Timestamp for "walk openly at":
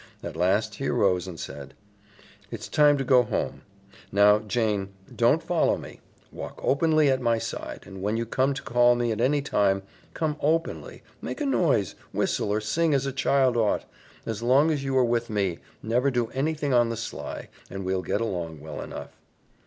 6.31-7.21